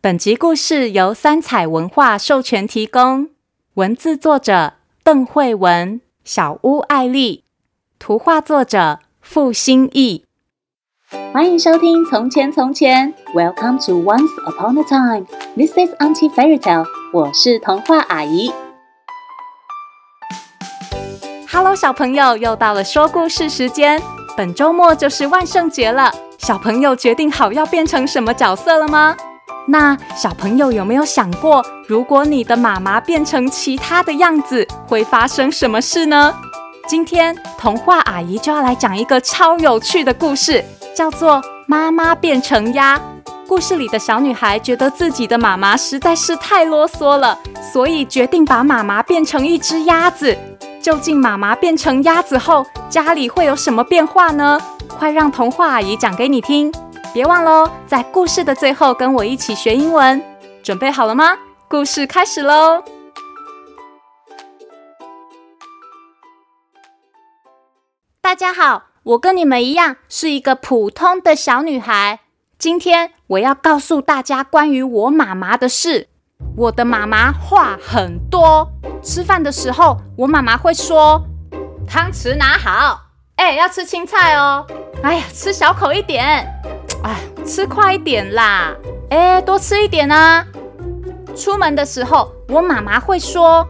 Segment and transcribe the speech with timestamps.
[0.00, 3.30] 本集故事由三彩文化授权提供，
[3.74, 7.42] 文字作者邓慧文、小屋艾丽，
[7.98, 10.24] 图画作者傅欣艺。
[11.32, 15.26] 欢迎收听《从前从前》，Welcome to Once Upon a Time。
[15.56, 16.86] This is Auntie Fairy Tale。
[17.12, 18.52] 我是童话阿姨。
[21.50, 24.00] Hello，小朋友，又到了说故事时间。
[24.36, 29.16] 本周末就是万圣节了，小朋友决定好要变成什么角色了吗？
[29.68, 36.34] 那小朋友有没有想过，如果你的妈妈变成其他的样子，会发生什么事呢？
[36.86, 41.36] 今天童话阿姨就要来讲一个超有趣的故事，叫做
[41.66, 42.96] 《妈妈变成鸭》。
[43.48, 47.38] 故事里的小女孩觉得自己的妈妈实在是太啰嗦了，
[47.72, 50.36] 所以决定把妈妈变成一只鸭子。
[50.80, 54.60] 究竟妈妈变成鸭子后，家里会有什么变化呢？
[54.98, 56.72] 快让童话阿姨讲给你听。
[57.16, 60.22] 别忘喽，在故事的最后跟我一起学英文。
[60.62, 61.34] 准备好了吗？
[61.66, 62.84] 故事开始喽！
[68.20, 72.20] 大家好，我跟你们一样是一个普通的小女孩。
[72.58, 76.08] 今天我要告诉大家关于我妈妈的事。
[76.54, 78.70] 我的妈妈话很多，
[79.02, 81.22] 吃饭的时候我妈妈会说
[81.88, 83.04] ：“汤匙拿好，
[83.36, 84.66] 哎，要吃青菜哦。
[85.02, 86.46] 哎呀，吃小口一点。”
[87.06, 87.14] 哎，
[87.46, 88.74] 吃快一点啦！
[89.10, 90.44] 哎，多吃一点啊！
[91.36, 93.64] 出门的时候，我妈妈会说：“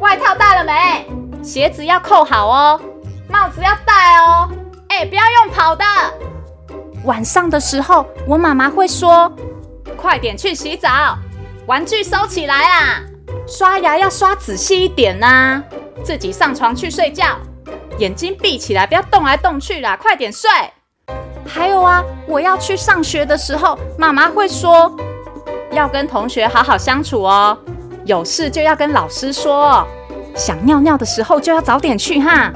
[0.00, 1.06] 外套带了没？
[1.42, 2.80] 鞋子要扣好哦，
[3.28, 4.48] 帽子要戴哦。
[4.88, 5.84] 哎，不要用跑的。”
[7.04, 9.30] 晚上的时候，我妈妈会说
[9.94, 11.18] ：“快点去洗澡，
[11.66, 13.02] 玩具收起来啊！
[13.46, 15.62] 刷牙要刷仔细一点呐，
[16.02, 17.36] 自己上床去睡觉，
[17.98, 20.48] 眼睛闭起来，不要动来动去啦，快点睡。”
[21.54, 24.90] 还有啊，我要去上学的时候，妈妈会说
[25.70, 27.56] 要跟同学好好相处哦，
[28.06, 29.86] 有事就要跟老师说，
[30.34, 32.50] 想尿尿的时候就要早点去哈。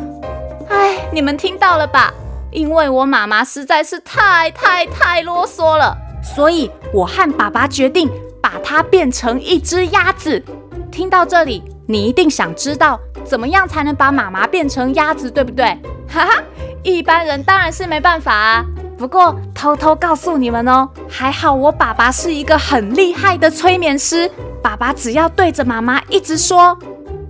[0.71, 2.11] 哎，你们听到了吧？
[2.51, 8.11] 因为我妈妈实在是太太太啰嗦了，所以我和爸爸决定
[8.43, 10.43] 把它变成一只鸭子。
[10.91, 15.67] 听到这里，你一定想知道怎么样才能把妈妈变成鸭子，对不对？
[16.09, 16.43] 哈哈，
[16.83, 18.65] 一般人当然是没办法啊。
[18.99, 24.31] 不过偷偷告诉你们哦，还好我爸爸是一个很厉害的催眠师。
[24.63, 26.77] 爸爸只要对着妈妈一直说：“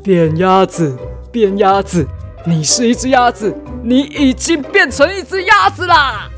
[0.03, 0.97] 变鸭子，
[1.33, 2.07] 变鸭子，
[2.45, 6.31] 你是一只鸭子，你已经变成一只鸭子啦！”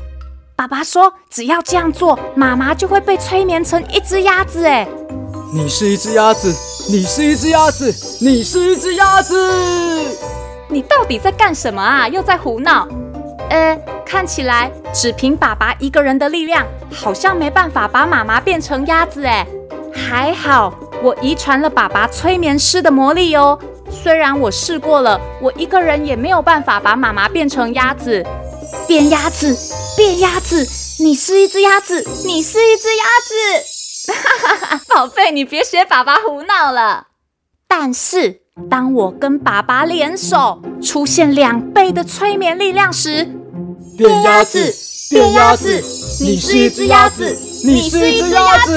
[0.57, 4.87] 爸爸说：“只要这样做，妈妈就会被催眠成一只鸭子。”哎，
[5.53, 6.51] 你是一只鸭子，
[6.91, 9.35] 你是一只鸭子，你是一只鸭子，
[10.67, 12.07] 你到底在干什么啊？
[12.07, 12.87] 又在胡闹？
[13.51, 13.79] 呃。
[14.09, 19.45] 看起来只凭爸爸一个人的力量，好像没办法把妈妈变成鸭子哎。
[19.93, 23.59] 还好我遗传了爸爸催眠师的魔力哦。
[23.91, 28.25] 虽然我试过了，我一个人也没有办法把妈妈变成鸭子。
[28.87, 29.55] 变鸭子，
[29.95, 30.65] 变鸭子，
[31.03, 34.11] 你是一只鸭子，你是一只鸭子。
[34.11, 37.09] 哈哈哈，宝贝，你别学爸爸胡闹了。
[37.67, 38.41] 但是
[38.71, 43.35] 当我跟爸爸联手，出现两倍的催眠力量时，
[43.99, 44.73] 变鸭子，
[45.09, 45.69] 变鸭子，
[46.21, 48.73] 你是一只鸭子，你是一只鸭子。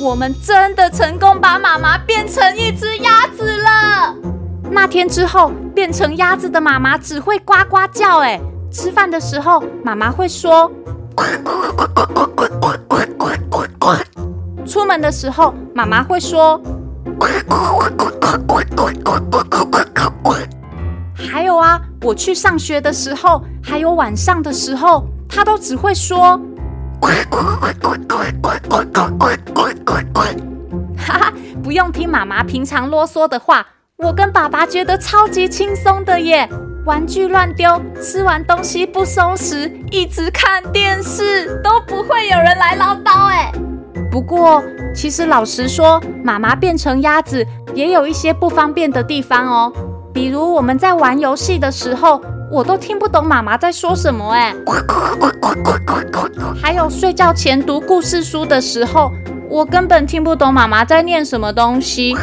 [0.00, 4.14] 我们真的成功把妈妈变成一只鸭子了。
[4.70, 8.20] 那天之后，变成鸭子的妈妈只会呱呱叫。
[8.20, 8.40] 哎，
[8.72, 10.68] 吃饭的时候，妈妈会说
[11.16, 13.96] 呱呱呱呱呱呱呱呱呱呱呱。
[14.64, 16.56] 出门的时候，妈妈会说
[17.18, 20.34] 呱呱呱呱呱呱呱呱呱呱呱呱。
[21.16, 21.80] 还有啊。
[22.02, 26.40] 我去上学的时候，还有晚上的时候，他都只会说
[30.96, 33.66] “哈哈，不用听妈妈平常啰嗦的话，
[33.96, 36.48] 我跟爸爸觉得超级轻松的耶。
[36.86, 43.52] 玩具乱丢，吃完东西不收拾，一直看电视，都不会有人来唠叨哎。
[44.10, 44.64] 不过，
[44.94, 49.70] 其实老实说，妈妈变成鸭子也有一些不方便的地方哦。
[50.12, 52.20] 比如我们在玩游戏的时候，
[52.50, 54.54] 我都听不懂妈妈在说什么哎。
[56.60, 59.10] 还有睡觉前读故事书的时候，
[59.48, 62.16] 我根本听不懂妈妈在念什么东西。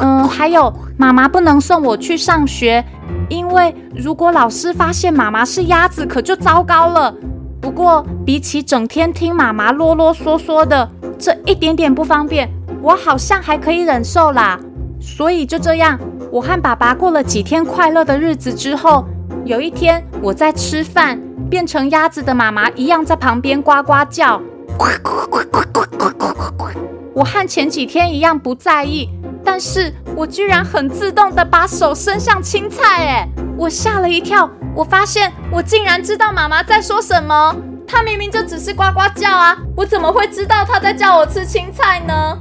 [0.00, 2.84] 嗯，还有妈妈不能送我去上学，
[3.28, 7.12] 因为如果老师发现妈妈是鸭子，可就糟糕了。
[7.60, 10.88] 不过比起整天听妈妈啰啰嗦嗦的，
[11.18, 12.48] 这一点点不方便，
[12.80, 14.58] 我好像还可以忍受啦。
[15.06, 15.96] 所以就这样，
[16.32, 19.06] 我和爸爸过了几天快乐的日子之后，
[19.44, 21.16] 有一天我在吃饭，
[21.48, 24.42] 变成鸭子的妈妈一样在旁边呱呱叫。
[24.76, 26.68] 呱呱呱呱呱呱呱呱呱
[27.14, 29.08] 我和前几天一样不在意，
[29.44, 34.50] 但是我居然很自动的把手伸向青菜，哎，我吓了一跳。
[34.74, 37.54] 我发现我竟然知道妈妈在说什么。
[37.86, 42.38] 她明明就只是呱呱叫啊，我怎么会知道她在叫我吃青菜呢？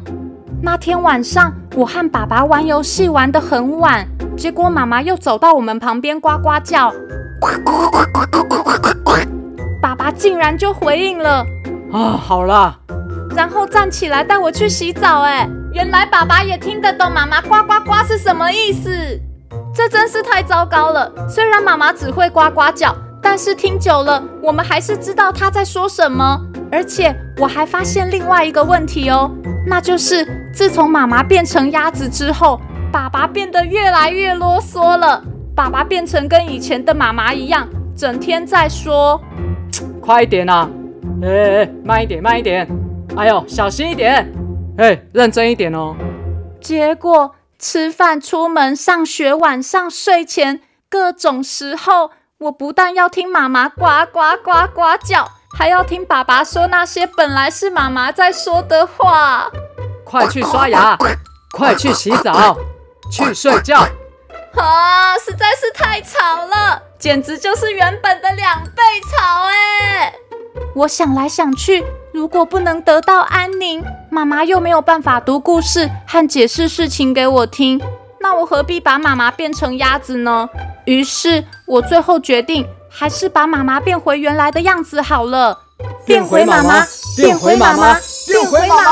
[0.61, 4.07] 那天晚上，我和爸爸玩游戏玩得很晚，
[4.37, 6.89] 结果妈妈又走到我们旁边呱呱叫，
[9.81, 11.45] 爸爸竟然就回应了。
[11.91, 12.79] 啊，好啦。
[13.35, 15.23] 然后站起来带我去洗澡。
[15.23, 18.89] 哎，原来爸爸也听得懂妈妈呱呱呱是什么意思。
[19.73, 21.11] 这真是太糟糕了。
[21.27, 22.95] 虽然妈妈只会呱呱叫，
[23.25, 26.39] 但是听久了，我们还是知道他在说什么。
[26.71, 29.31] 而且我还发现另外一个问题哦，
[29.65, 32.61] 那就是自从妈妈变成鸭子之后，
[32.91, 35.23] 爸爸变得越来越啰嗦了。
[35.55, 37.67] 爸爸变成跟以前的妈妈一样，
[37.97, 39.19] 整天在说
[39.99, 40.69] ：“快一点啊！
[41.23, 42.67] 哎哎，慢一点，慢一点。”
[43.17, 44.31] 哎呦，小心一点！
[44.77, 45.95] 哎，认真一点哦。
[46.61, 52.11] 结果吃饭、出门、上学、晚上睡前，各种时候，
[52.45, 55.27] 我不但要听妈妈呱呱呱呱叫，
[55.57, 59.49] 还要听爸爸说那些本来是妈妈在说的话。
[60.03, 60.95] 快去刷牙，
[61.51, 62.55] 快去洗澡，
[63.11, 63.79] 去睡觉。
[64.55, 70.13] 啊，实在是太吵了，简直就是原本的两倍吵哎！
[70.75, 71.83] 我想来想去。
[72.13, 77.81] 如果不能得到安宁，妈妈又没有办法读故事和解释事情给我听，
[78.19, 80.47] 那我何必把妈妈变成鸭子呢？
[80.85, 85.59] 于是我最后决定，还是把妈妈变回原来的样子好了。
[86.05, 86.85] 变回妈妈，
[87.17, 87.97] 变回妈妈，
[88.27, 88.91] 变回妈妈。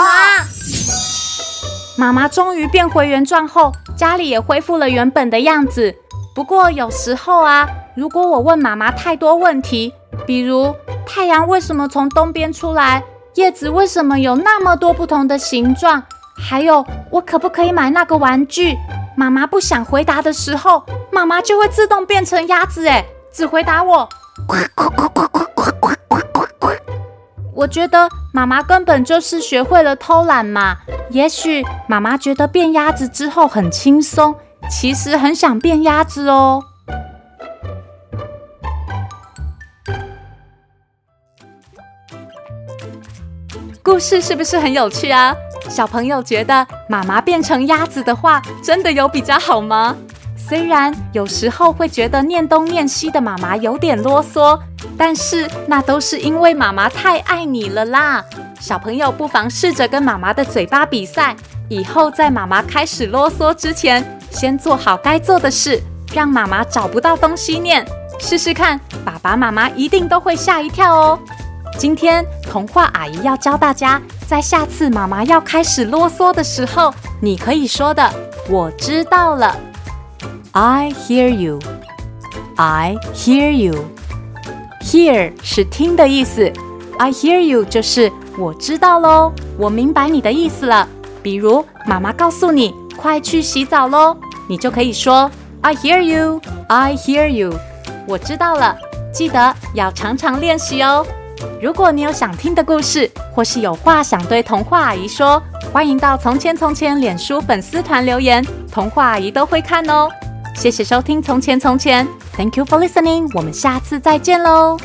[1.95, 5.95] 妈妈终于变回原状后，家里也恢复了原本的样子。
[6.35, 9.93] 不过有时候啊，如果我问妈妈太多问题，
[10.25, 10.75] 比如
[11.05, 13.03] 太阳为什么从东边出来？
[13.35, 16.03] 叶子为什么有那么多不同的形状？
[16.35, 18.75] 还有，我可不可以买那个玩具？
[19.15, 24.09] 妈妈不想回答的时候，妈妈就会自动变成鸭子，哎，只回答我。
[27.53, 30.77] 我觉得妈妈根本就是学会了偷懒嘛。
[31.09, 34.35] 也许妈妈觉得变鸭子之后很轻松，
[34.69, 36.63] 其实很想变鸭子哦。
[43.83, 45.35] 故事是不是很有趣啊？
[45.73, 49.95] 小朋友觉得妈妈变成鸭子的话，真的有比较好吗？
[50.37, 54.59] 虽然有时候会觉得念东念西的妈妈有点啰嗦，
[54.95, 58.23] 但是那都是因为妈妈太爱你了啦。
[58.59, 61.35] 小朋友不妨试着跟妈妈的嘴巴比赛，
[61.69, 65.81] 以后在妈妈开始啰嗦之前，先做好该做的事，
[66.13, 67.83] 让妈妈找不到东西念。
[68.19, 71.19] 试试看，爸爸妈妈一定都会吓一跳哦。
[71.77, 78.09] 今天童话阿姨要教大家，在下次妈妈要开始啰嗦的时候，你可以说的
[78.49, 79.55] “我知道了”。
[80.53, 81.59] I hear you.
[82.55, 83.85] I hear you.
[84.81, 86.51] Hear 是听的意思
[86.99, 90.87] ，I hear you 就是我知道喽，我明白你的意思了。
[91.21, 94.15] 比如妈妈告诉你快去洗澡喽，
[94.47, 95.29] 你就可以说
[95.61, 96.39] I hear you.
[96.67, 97.53] I hear you.
[98.07, 98.77] 我知道了，
[99.11, 101.05] 记得要常常练习哦。
[101.61, 105.41] 如果你有想听的故事，或是有话想对童话阿姨说，
[105.71, 110.09] 欢迎到《从前从前》脸书粉丝团留言，童话阿姨都会看哦。
[110.55, 112.05] 谢谢收听《从前从前》
[112.37, 114.77] ，Thank you for listening，我们下次再见喽。